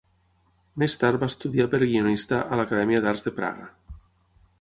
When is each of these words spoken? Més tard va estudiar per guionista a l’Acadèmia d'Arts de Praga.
Més 0.83 0.95
tard 1.01 1.19
va 1.23 1.27
estudiar 1.33 1.67
per 1.73 1.79
guionista 1.83 2.39
a 2.55 2.59
l’Acadèmia 2.61 3.03
d'Arts 3.05 3.27
de 3.29 3.35
Praga. 3.41 3.69